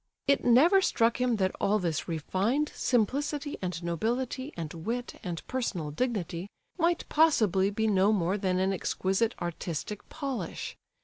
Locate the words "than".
8.39-8.57